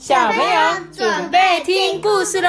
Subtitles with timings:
[0.00, 2.48] 小朋友准备听故事喽。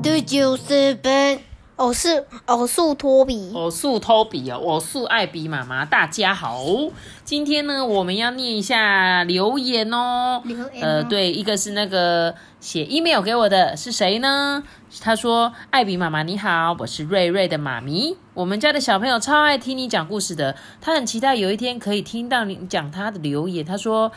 [0.00, 1.40] 第九十本，
[1.80, 3.52] 我是偶数托比。
[3.54, 6.62] 偶素托比哦，偶素艾比妈妈，大家好。
[7.24, 10.42] 今天呢，我们要念一下留言哦。
[10.44, 14.62] 留言呃，对，一个是那个写 email 给我的是谁呢？
[15.00, 18.14] 他说：“艾比妈妈你好，我是瑞瑞的妈咪。
[18.34, 24.12] 我们家的小朋友超爱听你讲故事的，他很期待有一天可以听到你讲他的留言。”他说。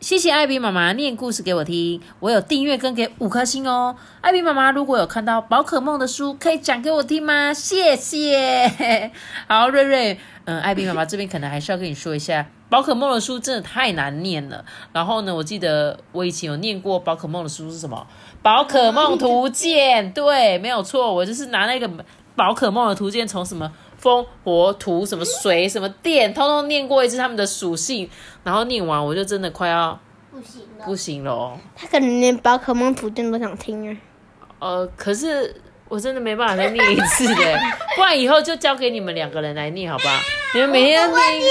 [0.00, 3.96] 谢谢艾比妈妈念故事给我听，我有订阅跟给五颗星哦。
[4.20, 7.52] 艾比妈妈如果有看到宝可梦的书，可以讲给我听吗？
[7.52, 9.10] 谢谢。
[9.48, 14.64] 好，瑞瑞，嗯，艾比妈妈这边可能还是要跟你说一下，宝可梦的书真的太难念了。
[14.92, 18.06] 然后呢，我记得我以前有念过宝可梦的书是什么？
[18.40, 21.90] 宝可梦图鉴，对，没有错，我就是拿那个
[22.36, 28.08] 宝可梦的图鉴，从什么风、火、土、什么水、什么电，通通念过一次他们的属性，
[28.44, 29.98] 然后念完我就真的快要
[30.30, 31.58] 不行了，不行了哦。
[31.76, 33.96] 他可能连宝可梦图鉴都想听啊。
[34.60, 35.54] 呃，可是
[35.88, 37.58] 我真的没办法再念一次的，
[37.96, 40.14] 不然以后就交给你们两个人来念，好不好？
[40.54, 41.40] 你们每天念。
[41.40, 41.48] 耶！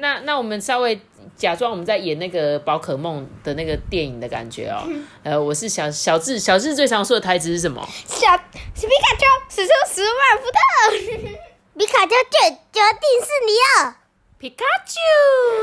[0.00, 1.00] 那那我们稍微
[1.36, 4.82] 假装我们在演那个宝可梦的那个电影的感觉哦。
[5.22, 7.80] 呃，我是小小智，小智最常说的台词是什么？
[8.06, 11.38] 小皮卡丘使出十万伏特，
[11.78, 13.52] 皮卡丘决决定是你
[13.84, 13.96] 了。
[14.38, 14.94] 皮卡丘。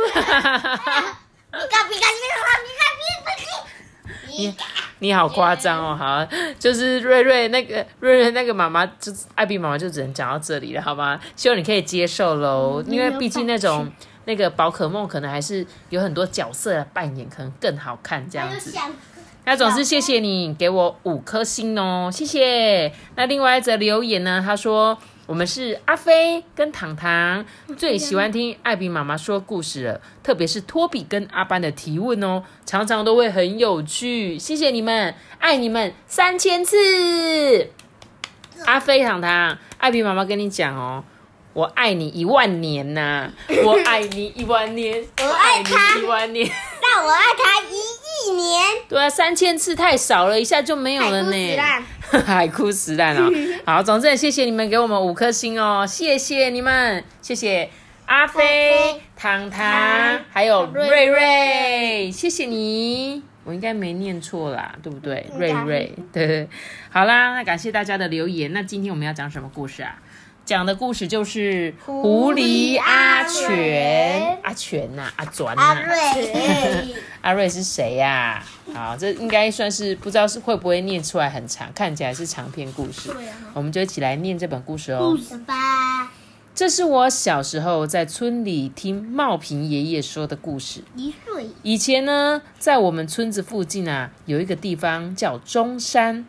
[0.05, 0.27] 皮卡
[1.59, 2.07] 皮卡皮卡
[2.59, 3.63] 皮卡皮卡
[4.27, 4.55] 你
[4.99, 6.23] 你好夸张哦，好，
[6.59, 11.19] 就是瑞瑞那个瑞瑞那个妈妈，就是艾比妈妈就只能讲到这里了，好吗？
[11.35, 13.91] 希望你可以接受喽，因为毕竟那种
[14.25, 18.71] 那个宝可梦可能还是有很多角色的扮演，可能更好看这样子。
[19.45, 22.93] 那总之谢谢你给我五颗星哦，谢谢。
[23.15, 27.45] 那另外一则留言呢，他说我们是阿飞跟糖糖，
[27.77, 34.37] 最喜欢听艾比妈妈说故事了，特别是托比跟阿班的提问哦，常常都会很有趣。
[34.37, 37.69] 谢谢你们，爱你们三千次。
[38.65, 41.03] 阿飞糖糖，艾比妈妈跟你讲哦。
[41.53, 43.31] 我爱你一万年呐、
[43.63, 46.49] 我爱你一万年， 我爱他你一万年。
[46.81, 47.75] 但我爱他一
[48.27, 48.63] 亿年。
[48.89, 51.55] 对啊，三千次太少了，一下就没有了呢。
[52.25, 53.31] 海枯石烂哦。
[53.65, 57.69] 好，总之也谢谢你们给我们五颗星哦，谢谢你们，谢谢
[58.05, 63.23] 阿飞、糖糖还有瑞瑞，谢谢你。
[63.45, 65.25] 我应该没念错啦，对不对？
[65.37, 66.47] 瑞瑞，对对。
[66.89, 68.53] 好啦，那感谢大家的留言。
[68.53, 69.99] 那今天我们要讲什么故事啊？
[70.45, 78.43] 讲的故事就是狐狸阿全，阿全呐、阿转呐、阿瑞，阿瑞是谁呀、
[78.73, 83.09] 好，这应该算是不知道是会不会念出来很长，看起来是长篇故事。
[83.53, 85.11] 我们就一起来念这本故事哦。
[85.11, 86.11] 故事吧？
[86.53, 90.83] 这是我小时候在村里听茂平爷爷说的故事。
[90.95, 91.47] 一岁。
[91.63, 96.25] 以前呢，在我们村子附近啊，有一个地方叫中山，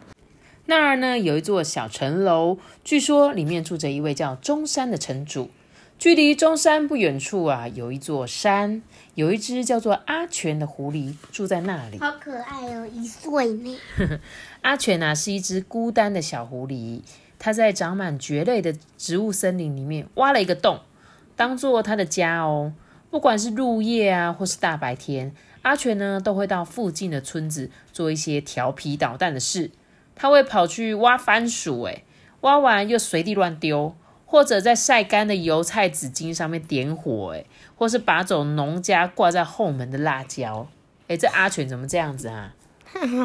[0.66, 5.50] 那儿呢有一座小城楼，据说里面住着一位叫中山的城主。
[5.96, 8.82] 距离中山不远处啊，有一座山，
[9.14, 11.98] 有一只叫做阿全的狐狸住在那里。
[11.98, 13.78] 好可爱哦，一岁呢。
[14.62, 17.00] 阿全啊，是一只孤单的小狐狸，
[17.38, 20.80] 它在长满蕨类的植物森林里面挖了一个洞，
[21.36, 22.72] 当做它的家哦。
[23.10, 25.32] 不管是入夜啊，或是大白天，
[25.62, 29.70] 阿全呢都会到附近的村子做一些调皮捣蛋的事。
[30.14, 32.04] 他会跑去挖番薯，诶，
[32.40, 33.94] 挖完又随地乱丢，
[34.26, 40.66] 或者在晒干的油菜纸巾上面点火，诶，或是拔走农家挂在后门的辣椒。
[41.08, 42.54] 诶，这阿全怎么这样子啊？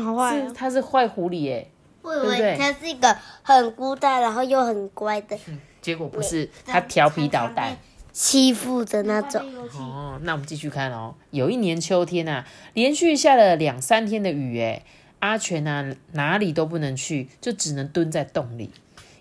[0.03, 1.71] 好坏是，他是坏狐狸诶。
[2.01, 5.37] 我以对不对为他是一个很孤单，然后又很乖的，
[5.81, 7.77] 结果不是，它调皮捣蛋。
[8.11, 9.41] 欺负的那种。
[9.77, 11.13] 哦，那我们继续看哦。
[11.29, 14.83] 有一年秋天啊，连续下了两三天的雨，哎，
[15.19, 18.71] 阿全啊哪里都不能去，就只能蹲在洞里。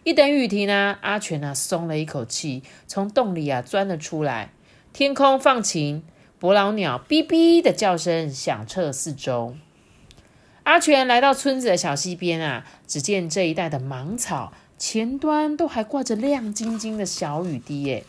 [0.04, 4.50] 一等雨停啊，阿全啊松了一口气，从洞里啊钻了出来。
[4.92, 6.02] 天空放晴，
[6.38, 9.56] 伯劳鸟哔哔的叫声响彻四周。
[10.62, 18.04] 阿全来到村子的小溪边啊，只见这一带的芒草前端都还挂着亮晶晶的小雨滴，耶。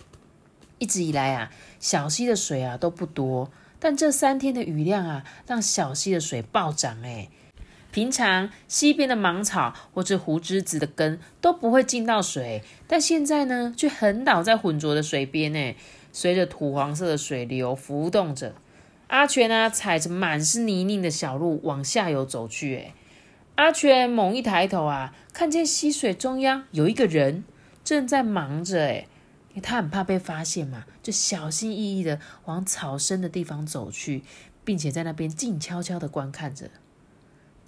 [0.77, 7.29] 一直以来啊，小溪的水啊都不多，但这三天的雨量啊，让小溪的水暴涨哎。
[7.99, 15.75] 平常溪边的芒草或者胡枝子的根都不会进到水，但现在呢，却横倒在浑浊的水边呢，
[16.13, 18.55] 随着土黄色的水流浮动着。
[19.07, 22.93] 阿全啊，踩着满是泥泞的小路往下游走去哎。
[23.55, 27.43] 阿全猛一抬头啊，看见溪水中央有一个人
[27.83, 29.07] 正在忙着哎。
[29.61, 34.23] 他很怕被发现嘛，就小心翼翼的往草深的地方走去，
[34.63, 36.69] 并且在那边静悄悄的观看着。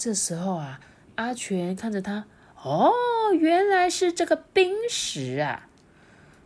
[0.04, 0.80] 这时候啊，
[1.14, 2.26] 阿全看着他，
[2.64, 2.92] 哦，
[3.40, 5.68] 原来是这个冰石啊！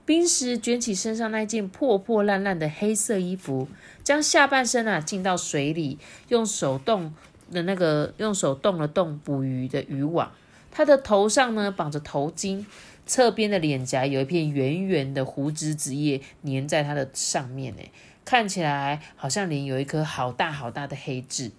[0.06, 3.70] 冰石卷起身上那件破破烂烂的黑色衣服，
[4.04, 5.98] 将下半身啊浸到水里，
[6.28, 7.14] 用手动
[7.50, 10.34] 的那个用手动了动捕鱼的渔网。
[10.70, 12.66] 他的头上呢绑着头巾，
[13.06, 17.82] 侧边的脸颊有一片圆圆的胡子子叶粘在他的上面，呢，
[18.26, 21.52] 看起来好像脸有一颗好大好大的黑痣。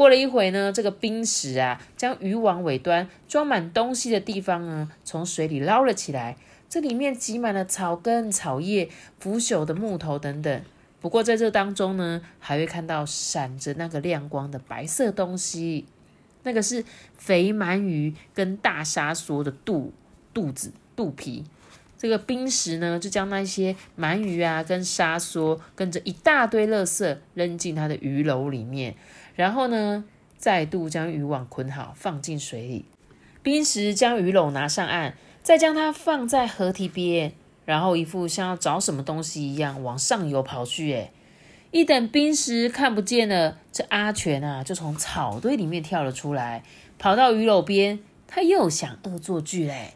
[0.00, 6.38] 过了一会呢，这个冰石啊，将渔网尾端装满东西的地方呢，从水里捞了起来。
[6.70, 8.88] 这里面挤满了草根、草叶、
[9.18, 10.62] 腐朽的木头等等。
[11.02, 15.84] 不过在这当中呢，还会看到闪着那个亮光的白色东西，
[16.44, 16.82] 那个是
[17.18, 19.92] 肥鳗鱼跟大沙梭的肚
[20.32, 21.44] 肚子肚皮。
[21.98, 28.94] 这个冰石呢，就将那些鳗鱼啊跟沙梭跟着一大堆垃圾扔进它的鱼篓里面，
[29.40, 30.04] 然后呢，
[30.36, 32.84] 再度将渔网捆好放进水里。
[33.42, 35.14] 冰石将鱼篓拿上岸。
[35.42, 37.32] 再将它放在河堤边，
[37.64, 40.92] 然后一副像要找什么东西一样往上游跑去。
[40.92, 41.10] 哎，
[41.70, 46.62] 一等冰石看不见了，这阿全啊就从草堆里面跳了出来，
[46.98, 48.00] 跑到鱼篓边。
[48.28, 49.94] 他又想恶作剧嘞。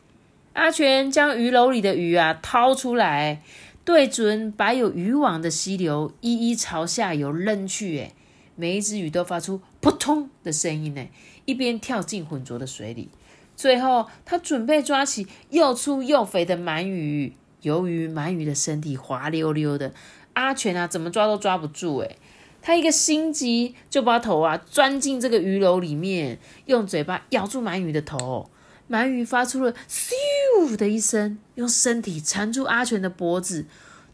[0.55, 3.43] 阿全将鱼篓里的鱼啊掏出来，
[3.85, 8.00] 对准摆有渔网的溪流，一一朝下游扔去。
[8.00, 8.12] 哎，
[8.56, 11.06] 每一只鱼都发出扑通的声音呢，
[11.44, 13.08] 一边跳进浑浊的水里。
[13.56, 17.34] 最后，他准备抓起又粗又肥的鳗鱼。
[17.62, 19.94] 由于鳗鱼的身体滑溜溜的，
[20.34, 21.98] 阿全啊怎么抓都抓不住。
[21.98, 22.18] 诶
[22.60, 28.50] 他一个心急，就把头啊钻进这个鱼篓里面，用嘴巴咬住鳗鱼的头。
[28.90, 33.66] 鳗鱼发出了咻的一声，用身体缠住阿全的脖子。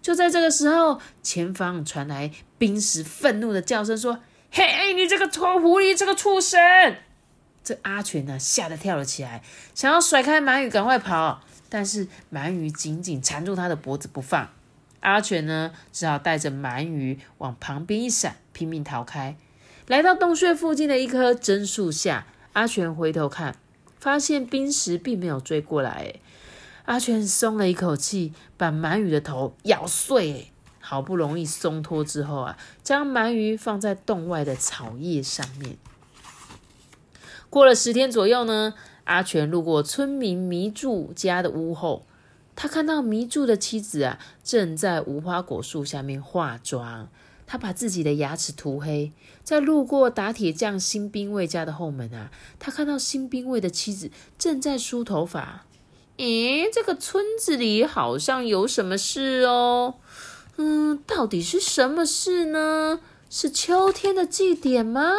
[0.02, 4.20] 就在这个时候，前方传来冰石愤怒的叫声，说
[4.52, 6.60] ：“嘿，你这个臭狐狸，这个畜生！”
[7.62, 9.42] 这阿全呢，吓得跳了起来，
[9.74, 11.42] 想要甩开鳗鱼，赶快跑。
[11.68, 14.50] 但是鳗鱼紧紧缠住他的脖子不放。
[15.00, 19.36] 阿全呢，只好带着鳗鱼往旁边一闪，拼命逃开。
[19.86, 23.56] 来到洞穴附近的一棵榛树下，阿全回头看，
[23.98, 26.14] 发现冰石并没有追过来。
[26.86, 30.50] 阿全松了一口气，把鳗鱼的头咬碎。
[30.90, 35.76] 好不容易松脱之后啊，将鳗鱼放在洞外的草叶上面。
[37.48, 42.06] 过了十天左右呢，阿全路过村民迷柱家的屋后，
[42.56, 47.08] 他看到迷柱的妻子啊，正在无花果树下面化妆。
[47.46, 49.12] 他把自己的牙齿涂黑。
[49.44, 55.66] 在路过打铁匠新兵卫家的后门啊，他看到新兵卫的妻子正在梳头发。
[56.16, 59.94] 咦，这个村子里好像有什么事哦？
[60.62, 63.00] 嗯，到底是什么事呢？
[63.30, 65.10] 是秋天的祭典吗？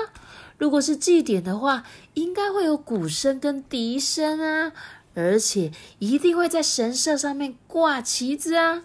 [0.59, 1.83] 如果是祭典的话，
[2.13, 4.71] 应该会有鼓声跟笛声啊，
[5.15, 8.83] 而且一定会在神社上面挂旗子啊。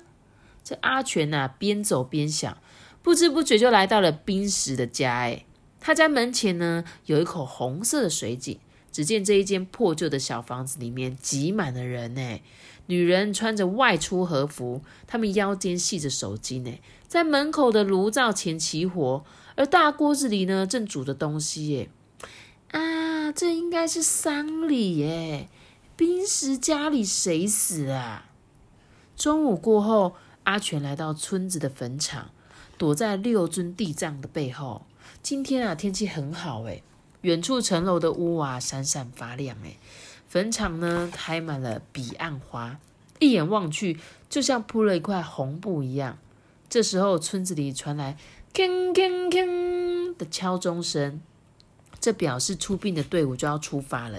[0.65, 2.57] 这阿全呐，边走边想，
[3.03, 5.13] 不知不觉就来到了冰石的家。
[5.13, 5.45] 哎，
[5.79, 8.59] 他家门前呢有一口红色的水井。
[8.97, 12.41] 只见这一间破旧的小房子里面挤满了人呢，
[12.87, 19.23] 女人穿着外出和服，她们腰间系着手巾呢，在门口的炉灶前起火。
[19.55, 21.91] 而大锅子里呢，正煮着东西耶！
[22.71, 25.51] 啊，这应该是丧礼耶！
[25.95, 28.31] 冰石家里谁死啊？
[29.15, 32.31] 中午过后，阿全来到村子的坟场，
[32.79, 34.87] 躲在六尊地藏的背后。
[35.23, 36.83] 今天啊，天气很好诶
[37.23, 39.79] 远处城楼的屋瓦闪闪发亮诶
[40.29, 42.79] 坟场呢开满了彼岸花，
[43.19, 46.19] 一眼望去就像铺了一块红布一样。
[46.69, 48.17] 这时候，村子里传来。
[48.53, 51.21] 铿铿铿的敲钟声，
[52.01, 54.19] 这表示出殡的队伍就要出发了。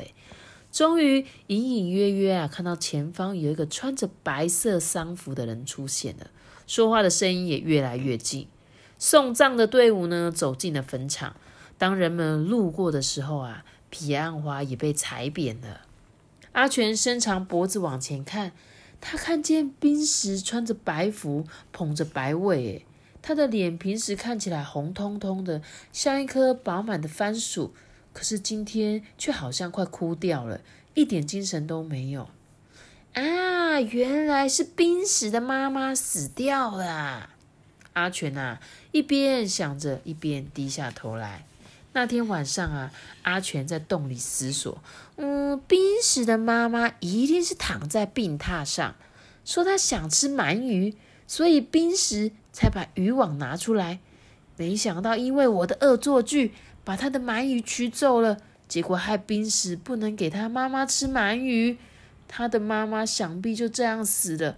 [0.71, 6.29] 终于隐隐约约啊，看到前方有一个穿着白色丧服的人出现了，
[6.67, 8.47] 说话的声音也越来越近。
[8.99, 11.35] 送葬的队伍呢，走进了坟场。
[11.77, 15.81] 当人们路过的时候啊，彼岸花也被踩扁了。
[16.53, 18.51] 阿全伸长脖子往前看，
[18.99, 22.83] 他看见冰石穿着白服，捧着白尾，
[23.21, 25.61] 他的脸平时看起来红彤彤的，
[25.93, 27.73] 像一颗饱满的番薯，
[28.11, 30.61] 可是今天却好像快枯掉了，
[30.95, 32.29] 一点精神都没有。
[33.13, 37.29] 啊，原来是冰石的妈妈死掉了。
[37.93, 38.59] 阿全啊，
[38.91, 41.45] 一边想着，一边低下头来。
[41.97, 42.91] 那天晚上啊，
[43.23, 44.83] 阿全在洞里思索，
[45.15, 48.93] 嗯，冰石的妈妈一定是躺在病榻上，
[49.43, 50.95] 说她想吃鳗鱼。
[51.25, 53.97] 所以冰石才把渔网拿出来，
[54.57, 58.37] 没想到因为我的恶作剧，把他的鳗鱼取走了，
[58.67, 61.79] 结果害冰石不能给他妈妈吃鳗鱼，
[62.27, 64.55] 他的妈妈想必就这样死了。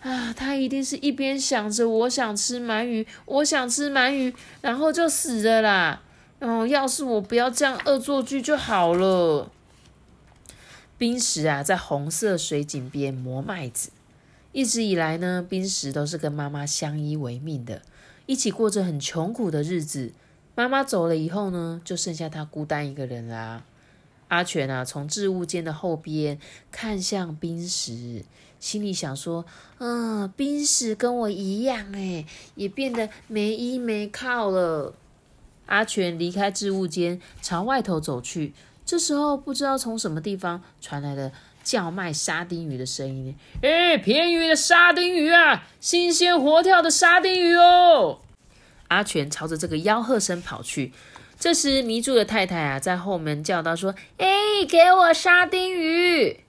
[0.00, 6.02] 啊，他一定是一边想着我想吃鳗鱼，我想吃鳗鱼，然后就死了啦。
[6.40, 9.50] 哦，要是我不要这样恶作剧就好了。
[10.96, 13.90] 冰石啊，在红色水井边磨麦子。
[14.52, 17.82] 一直以来呢，冰石都是跟妈妈相依为命的，
[18.26, 20.12] 一起过着很穷苦的日子。
[20.54, 23.62] 妈妈走了以后呢，就剩下他孤单一个人啦。
[24.28, 26.38] 阿全啊，从置物间的后边
[26.70, 28.24] 看向冰石。
[28.58, 29.44] 心里想说
[29.78, 34.94] ：“嗯，冰石跟我一样，哎，也变得没依没靠了。”
[35.70, 38.52] 阿全离开置物间，朝外头走去。
[38.84, 41.30] 这时候，不知道从什么地方传来了
[41.62, 48.18] 叫卖沙丁鱼的声音：“哎，便宜的沙丁鱼啊，新鲜活跳的沙丁鱼哦！”
[48.88, 50.92] 阿全朝着这个吆喝声跑去。
[51.38, 54.28] 这时，迷住的太太啊，在后门叫道：“说，哎，
[54.68, 56.40] 给我沙丁鱼！”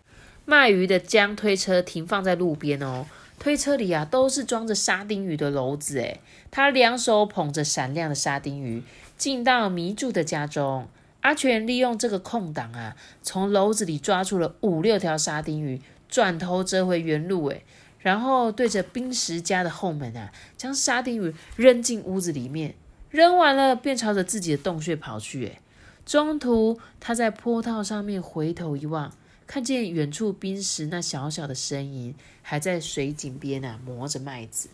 [0.45, 3.05] 卖鱼的将推车停放在路边哦，
[3.37, 8.83] 推车里啊都是装着沙丁鱼的篓子诶，他两手捧着闪亮的沙丁鱼，
[9.21, 10.87] 进到迷住的家中。
[11.19, 17.63] 阿全利用这个空档啊，从篓子里抓出了五六条沙丁鱼，转头折回原路诶，
[17.99, 22.73] 然后对着冰石家的后门啊，将沙丁鱼扔进屋子里面，
[23.11, 25.61] 扔完了便朝着自己的洞穴跑去诶，
[26.03, 29.13] 中途他在坡道上面回头一望。
[29.45, 34.69] 看见远处冰石那小小的身影，还在水井边啊磨着麦子。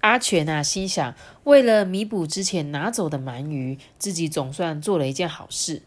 [0.00, 1.14] 阿全啊心想，
[1.44, 5.82] 为了弥补之前拿走的鳗鱼，自己总算做了一件好事。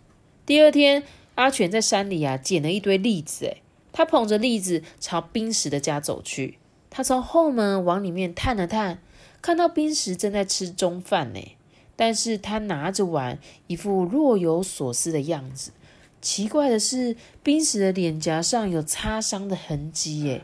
[0.46, 1.04] 第二天，
[1.36, 6.58] 阿全在山里啊捡了一堆栗子，诶他捧着栗子朝冰石的家走去。
[6.90, 9.00] 他从后门往里面探了探，
[9.42, 11.40] 看到冰石正在吃中饭呢，
[11.96, 15.72] 但是他拿着碗，一副若有所思的样子。
[16.22, 20.24] 奇怪的是，冰石的脸颊上有擦伤的痕迹。
[20.24, 20.42] 耶！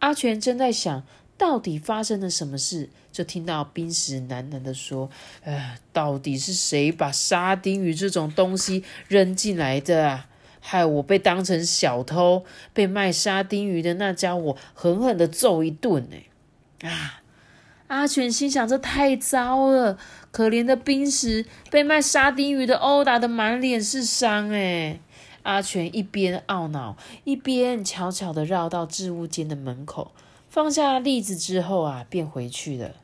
[0.00, 1.04] 阿全正在想
[1.38, 5.10] 到底发生了什么事，就听到冰石喃喃的说
[5.44, 10.28] ：“哎，到底是谁把沙丁鱼这种东西扔进来的啊？
[10.60, 16.88] 害我被当成小偷，被卖沙丁鱼的那家伙狠狠的揍一顿。”呢？
[16.88, 17.22] 啊！
[17.88, 19.96] 阿全心想：这太糟了，
[20.32, 24.50] 可怜的冰石被卖沙丁鱼的殴打的满脸是伤。
[24.50, 24.98] 哎！
[25.44, 30.10] 阿全一边懊恼，一边悄悄地绕到置物间的门口，
[30.56, 32.94] 放下栗子之后啊，便回去了。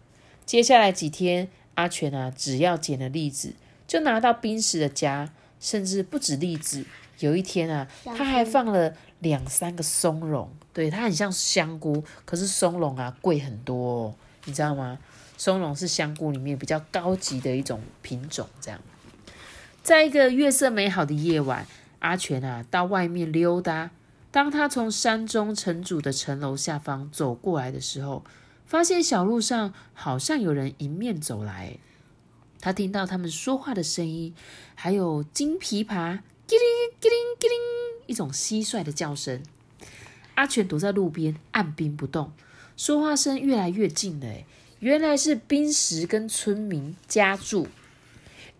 [0.46, 3.52] 接下来几天，阿全啊，只要捡了栗子，
[3.86, 5.30] 就拿到冰石的家，
[5.60, 6.86] 甚至不止栗子。
[7.18, 14.14] 有一天啊，他还放了两三个松茸，对，它很像香菇，可是松茸啊贵很多，哦
[14.46, 14.98] 你知道吗？
[15.36, 18.48] 松茸是香菇里面比较高级的一种品种。
[18.62, 18.80] 这样，
[19.82, 21.66] 在一个月色美好的夜晚。
[21.98, 23.90] 阿全啊，到外面溜达。
[24.32, 28.24] 当他从山中城主的城楼下方走过来的时候，
[28.64, 31.76] 发现小路上好像有人迎面走来。
[32.58, 34.34] 他听到他们说话的声音，
[34.74, 36.60] 还有金琵琶“叽铃
[36.98, 37.58] 叽铃叽铃”
[38.08, 39.42] 一种蟋蟀的叫声。
[40.36, 42.32] 阿全躲在路边按兵不动，
[42.74, 44.26] 说话声越来越近了。
[44.78, 47.68] 原来是冰石跟村民家住。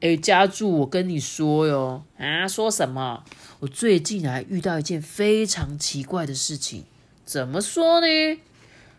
[0.00, 3.24] 哎，家住，我跟你说哟，啊，说什么？
[3.62, 6.84] 我最近啊遇到一件非常奇怪的事情。
[7.24, 8.40] 怎么说呢？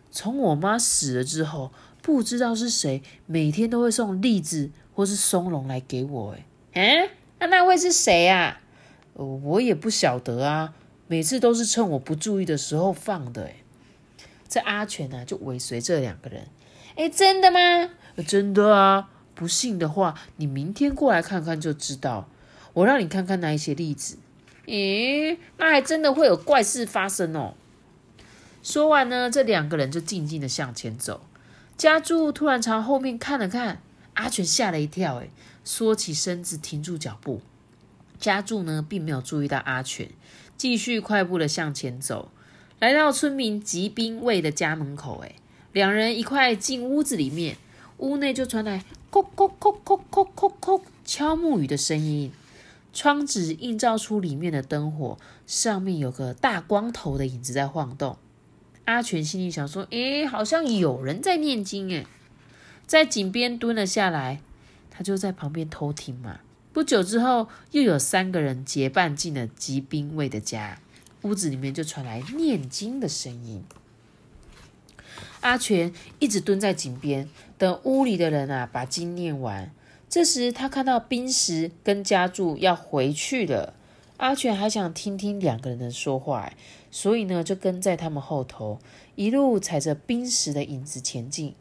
[0.10, 6.38] 从我妈死了之后，不知道是谁每天都会送栗子或是松茸来给我。
[6.72, 8.62] 哎，啊，那那会是谁啊？
[9.16, 10.74] 我也不晓得啊。
[11.08, 13.44] 每次都是趁我不注意的时候放的。
[13.44, 13.56] 哎，
[14.48, 16.48] 这阿全呢就尾随这两个人。
[16.96, 17.90] 哎，真的吗？
[18.26, 19.10] 真的啊。
[19.36, 22.30] 不信的话，你明天过来看看就知道。
[22.72, 24.20] 我让你看看那一些例子。
[24.66, 27.54] 咦，那还真的会有怪事发生哦。
[28.62, 31.22] 说完呢，这两个人就静静的向前走。
[31.78, 33.82] 家柱突然朝后面看了看，
[34.14, 35.30] 阿全吓了一跳，哎，
[35.64, 37.42] 缩起身子停住脚步。
[38.20, 40.10] 家柱呢，并没有注意到阿全，
[40.56, 42.32] 继续快步的向前走，
[42.80, 45.36] 来到村民吉兵卫的家门口，哎，
[45.74, 47.58] 两人一块进屋子里面，
[47.98, 48.86] 屋内就传来。
[49.12, 52.32] 叩叩叩叩叩叩叩，敲木鱼的声音。
[52.94, 58.18] 窗纸映照出里面的灯火，上面有个大光头的影子在晃动。
[58.86, 62.06] 阿全心里想说：“诶，好像有人在念经。”诶，
[62.86, 64.42] 在井边蹲了下来，
[64.92, 66.42] 他就在旁边偷听嘛。
[66.72, 70.80] 不久之后，又有三个人结伴进了吉兵卫的家，
[71.24, 73.64] 屋子里面就传来念经的声音。
[75.42, 79.72] 阿全一直蹲在井边，等屋里的人啊把经念完。
[80.14, 83.74] 这时他看到冰石跟家柱要回去了，
[84.18, 86.54] 阿全还想听听两个人的说话，
[86.92, 88.78] 所以呢就跟在他们后头，
[89.16, 91.56] 一路踩着冰石的影子前进。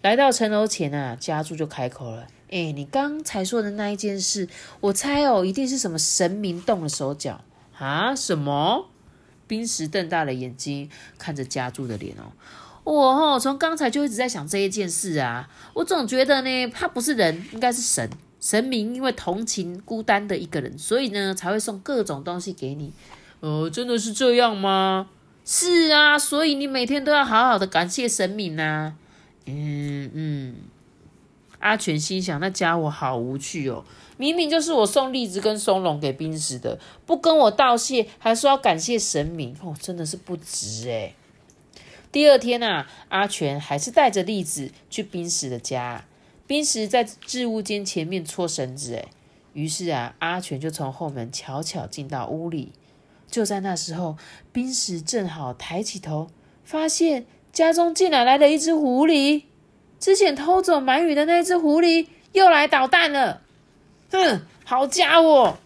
[0.00, 4.48] 来到城楼前啊，家柱就开口了：“哎，你刚才说的那一件事，
[4.80, 7.42] 我猜哦，一定是什么神明动了手脚
[7.76, 8.16] 啊？
[8.16, 8.88] 什么？”
[9.46, 10.88] 冰石瞪大了眼睛
[11.18, 12.32] 看着家柱的脸哦，
[12.90, 18.08] 我哦，从刚才就一直在想这一件事啊，我总觉得呢，他不是人，应该是神。
[18.40, 22.92] 神明因为同情孤单的一个人，所以呢才会送各种东西给你。
[23.40, 25.10] 哦，真的是这样吗？
[25.44, 28.94] 是啊，所以你每天都要好好的感谢神明呐。
[29.44, 30.54] 嗯嗯，
[31.58, 33.84] 阿全心想，那家伙好无趣哦。
[34.16, 41.14] 明明就是我送栗子跟松茸给冰石的，不跟我道谢，还说要感谢神明，哦，真的是不值诶。
[42.10, 46.04] 第二天啊，阿全还是带着栗子去冰石的家，
[46.46, 49.08] 冰石在置物间前面搓绳子，诶
[49.52, 52.72] 于是啊，阿全就从后门悄悄进到屋里。
[53.30, 54.16] 就在那时候，
[54.52, 56.30] 冰石正好抬起头，
[56.64, 59.42] 发现家中竟然来了一只狐狸，
[60.00, 63.42] 之前偷走鳗鱼的那只狐狸又来捣蛋了。
[64.10, 65.58] 哼，好家伙！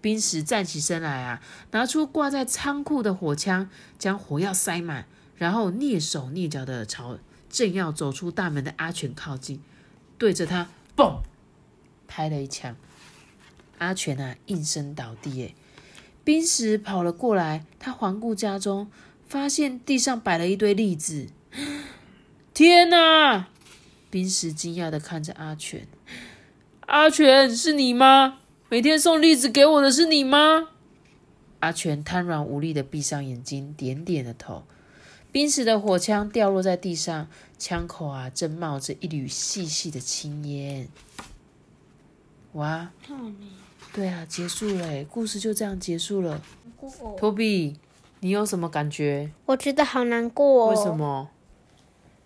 [0.00, 5.06] 冰石站起身来啊，拿出挂在仓库的火枪，将火药塞满，
[5.40, 7.18] 然后蹑手蹑脚的朝
[7.48, 9.62] 正要走出大门的阿全靠近，
[10.18, 11.22] 对着他嘣
[12.06, 12.76] 拍了一枪。
[13.78, 15.42] 阿全啊，应声倒地。
[15.42, 15.54] 哎，
[16.22, 18.90] 冰石跑了过来，他环顾家中，
[19.26, 21.28] 发现地上摆了一堆栗子。
[22.52, 23.46] 天哪！
[24.10, 25.88] 冰石惊讶的看着阿全。
[26.80, 28.40] 阿全是你吗？
[28.68, 30.68] 每天送栗子给我的是你吗？
[31.60, 34.64] 阿全瘫软无力的闭上眼睛，点点的头。
[35.32, 40.88] 冰石的火枪掉落在地上，枪口啊正冒着一缕细细的青烟。
[42.52, 42.90] 哇，
[43.92, 46.42] 对啊，结束了，故事就这样结束了。
[47.16, 47.76] 托比，
[48.20, 49.30] 你有什么感觉？
[49.46, 50.68] 我觉得好难过。
[50.70, 51.28] 为什么？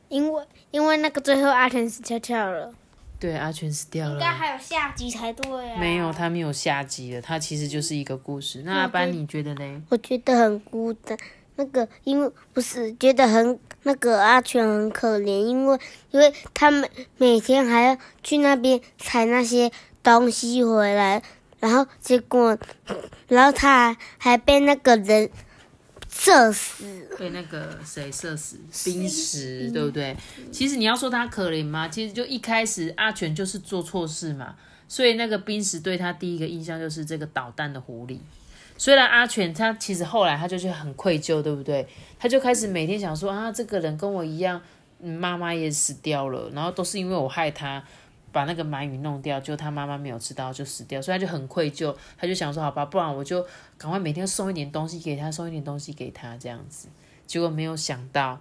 [0.09, 2.73] 因为因为那个最后阿全死翘翘了。
[3.21, 4.15] 对，阿全死掉了。
[4.15, 5.79] 应该还有下集才对啊。
[5.79, 7.21] 没有，他没有下集了。
[7.21, 8.63] 他其实就是一个故事。
[8.65, 9.83] 那阿班，你觉得呢？
[9.91, 11.19] 我觉得很孤单。
[11.57, 15.79] 那个，因为不是觉得很那个阿全很可怜，因为
[16.11, 16.89] 因为他们
[17.19, 19.71] 每天还要去那边采那些
[20.03, 21.23] 东西回来，
[21.61, 22.59] 然后结果，
[23.29, 25.31] 然后他还被那个人。
[26.17, 26.85] 射死，
[27.19, 28.57] 被那个谁射死？
[28.85, 30.17] 冰石，对不对？
[30.53, 31.89] 其实你要说他可怜吗？
[31.89, 34.55] 其实就一开始阿全就是做错事嘛，
[34.87, 38.19] 所以那个冰石对他第一个印象就是这个捣蛋的狐狸。
[38.77, 41.87] 虽然阿全他其实后来他就是很愧疚，对不对？
[42.19, 44.61] 他就开始每天想说啊，这个人跟我一样，
[45.01, 47.83] 妈妈也死掉了，然后都是因为我害他。
[48.33, 53.41] 把那个鳗鱼弄掉，就他妈妈没有吃到就死掉，所以他就很愧疚，他就想说好吧，不然我就
[53.79, 56.89] 赶快每天送一点东西给他，送一点东西给他这样子。
[57.29, 58.41] 结果没有想到，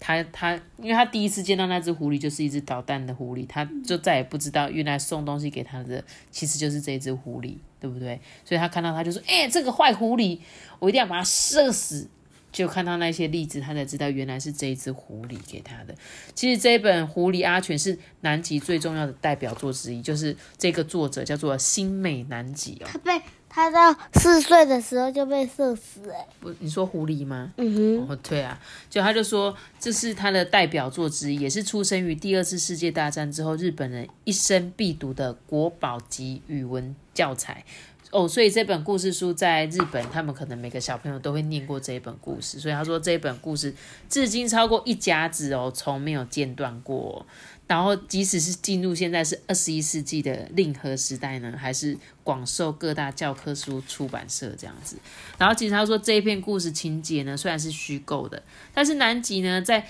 [0.00, 8.20] 他他因为他第一次见到那只狐狸就是一只捣蛋的狐狸，他就再也不知道原来送东西给他的其实就是这只狐狸，对不对？
[8.44, 10.38] 所以他看到他就说：“哎，这个坏狐狸，
[10.78, 12.08] 我一定要把它射死。”
[12.50, 15.94] 就看到那些例子，他才知道原来是这一只狐狸给他的。
[16.34, 22.86] 其实这一本《狐狸阿全》是南极最重要的代表作之一，就是这个作者叫做新美南极哦。
[22.86, 26.26] 他被他到四岁的时候就被射死哎。
[26.40, 27.52] 不，你说狐狸吗？
[27.58, 28.08] 嗯哼。
[28.08, 37.64] 哦，对啊，就他就说这是他的代表作之一，也是出生于第二次世界大战之后日本人一生必读的国宝级语文教材。
[38.10, 42.58] 哦，所以这本故事书在日本，他们可能每个小朋友都会念过这一本故事。
[42.58, 43.74] 所以他说这一本故事
[44.08, 47.26] 至今超过一家子哦，从没有间断过。
[47.66, 54.96] 然后即使是进入现在是二十一世纪的令和时代呢，还是广受各大教科书出版社这样子。
[55.36, 59.86] 然后其实他说这一篇故事情节呢虽然是虚构的，但是南极呢在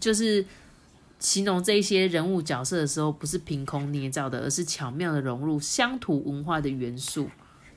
[0.00, 0.44] 就是。
[1.18, 7.28] 形容这些人物角色的时候，不是凭空捏造的，而是巧妙的融入乡土文化的元素，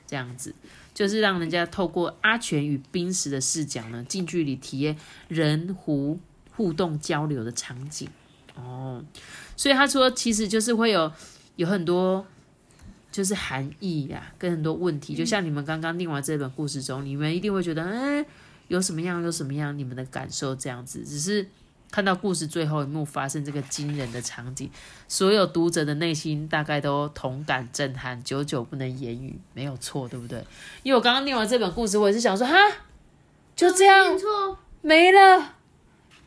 [0.06, 0.54] 这样子
[0.94, 4.96] 就是让人家透过阿全与冰石的视角呢，近距离体验
[5.28, 6.20] 人狐
[6.56, 8.08] 互动交流的场景。
[8.56, 9.04] 哦，
[9.56, 11.12] 所以他说，其实就是会有
[11.56, 12.24] 有很多
[13.12, 18.24] 就是含义呀，跟很多问题，就像你们刚刚念完这本故事中，你们一定会觉得，哎，
[18.68, 21.48] 有什么样，有什么样，你们的感受这样子，只是。
[21.92, 24.72] 看到故事最后一幕发生这个惊人的场景，
[25.10, 30.42] 所有读者的内心大概都同感震撼，久久不能言语，没有错，对不对？
[30.84, 32.56] 因为我刚刚念完这本故事，我也是想说，哈，
[33.56, 34.18] 就这样
[34.82, 35.56] 没了，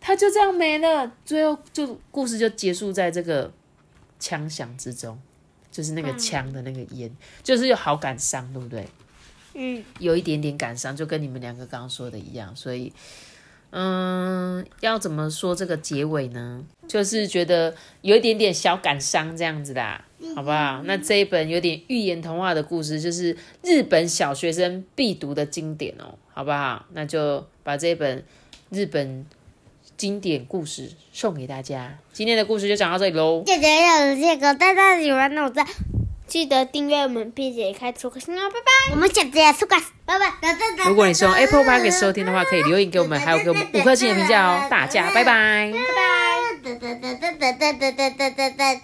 [0.00, 3.50] 他就这样没了，最后就故事就结束在这个
[4.20, 5.18] 枪响之中，
[5.72, 7.10] 就是那个枪的那个烟，
[7.42, 8.86] 就是有好感伤，对不对？
[9.54, 12.92] 嗯，有一点点感伤，就跟你们两个刚刚说的一样，所以，
[13.76, 16.64] 嗯，要怎么说这个结尾呢？
[16.86, 20.04] 就是觉得有一点点小感伤这样子啦，
[20.36, 20.80] 好不好？
[20.84, 26.86] 那这一本有点寓言童话的故事，就是日本小学生必读的经典哦，好不好？
[26.92, 28.22] 那就把这本
[28.70, 29.26] 日本
[29.96, 31.98] 经典故事送给大家。
[32.12, 33.42] 今天的故事就讲到这里喽。
[33.44, 35.66] 姐姐有这个大家喜欢的，我在
[36.26, 38.92] 记得订阅我们，并且开出个心哦，拜拜。
[38.92, 40.32] 我们下次再出个，拜拜。
[40.86, 44.66] 如果你是用 Apple Podcast 收听的话，可以留言给我们，还有给我们五颗星的评价哦。
[44.70, 45.72] 大家拜拜。
[45.72, 45.78] 拜
[48.56, 48.80] 拜。